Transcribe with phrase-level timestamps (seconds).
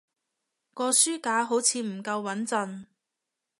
[0.73, 2.85] 個書架好似唔夠穏陣